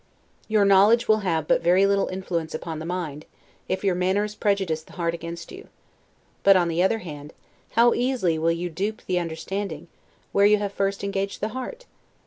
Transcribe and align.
Your 0.47 0.65
knowledge 0.65 1.07
will 1.07 1.19
have 1.19 1.47
but 1.47 1.61
very 1.61 1.85
little 1.85 2.07
influence 2.07 2.55
upon 2.55 2.79
the 2.79 2.87
mind, 2.87 3.25
if 3.69 3.83
your 3.83 3.93
manners 3.93 4.33
prejudice 4.33 4.81
the 4.81 4.93
heart 4.93 5.13
against 5.13 5.51
you; 5.51 5.67
but, 6.41 6.55
on 6.57 6.69
the 6.69 6.81
other 6.81 6.97
hand, 7.05 7.33
how 7.73 7.93
easily 7.93 8.39
will 8.39 8.51
you 8.51 8.67
DUPE 8.67 9.03
the 9.05 9.19
understanding, 9.19 9.89
where 10.31 10.47
you 10.47 10.57
have 10.57 10.73
first 10.73 11.03
engaged 11.03 11.39
the 11.39 11.49
heart? 11.49 11.85